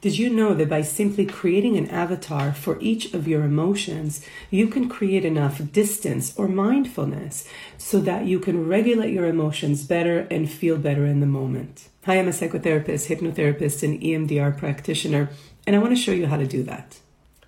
[0.00, 4.66] Did you know that by simply creating an avatar for each of your emotions, you
[4.66, 10.50] can create enough distance or mindfulness so that you can regulate your emotions better and
[10.50, 11.90] feel better in the moment?
[12.06, 15.28] Hi, I'm a psychotherapist, hypnotherapist, and EMDR practitioner,
[15.66, 16.98] and I want to show you how to do that.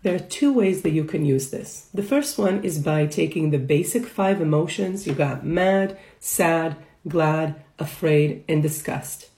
[0.02, 1.88] There are two ways that you can use this.
[1.94, 6.76] The first one is by taking the basic five emotions you got mad, sad,
[7.08, 9.30] glad, afraid, and disgust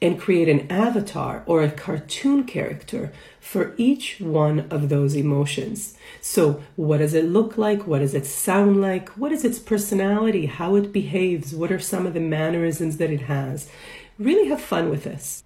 [0.00, 5.96] and create an avatar or a cartoon character for each one of those emotions.
[6.20, 7.86] So, what does it look like?
[7.86, 9.08] What does it sound like?
[9.10, 10.46] What is its personality?
[10.46, 11.54] How it behaves?
[11.54, 13.68] What are some of the mannerisms that it has?
[14.18, 15.44] Really have fun with this.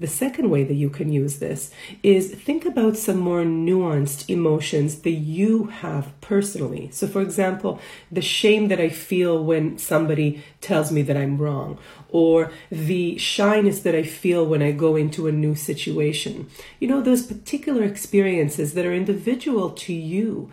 [0.00, 1.70] The second way that you can use this
[2.02, 6.88] is think about some more nuanced emotions that you have personally.
[6.92, 7.80] So, for example,
[8.10, 13.80] the shame that I feel when somebody tells me that I'm wrong, or the shyness
[13.80, 16.48] that I feel when I go into a new situation.
[16.80, 20.50] You know, those particular experiences that are individual to you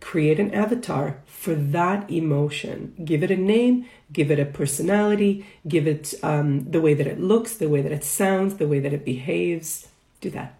[0.00, 2.94] create an avatar for that emotion.
[3.04, 7.20] Give it a name, give it a personality, give it um, the way that it
[7.20, 9.88] looks, the way that it sounds, the way that it behaves.
[10.20, 10.54] Do that.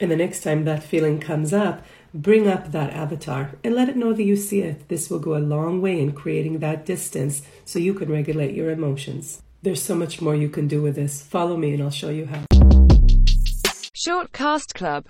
[0.00, 3.96] And the next time that feeling comes up, bring up that avatar and let it
[3.96, 4.88] know that you see it.
[4.88, 8.70] This will go a long way in creating that distance so you can regulate your
[8.70, 9.42] emotions.
[9.62, 11.22] There's so much more you can do with this.
[11.22, 12.44] Follow me and I'll show you how.
[13.94, 14.98] Shortcast Club